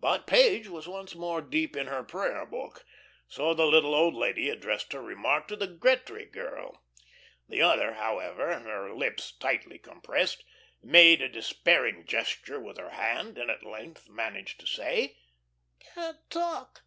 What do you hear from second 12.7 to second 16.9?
her hand, and at length managed to say: "Can't talk."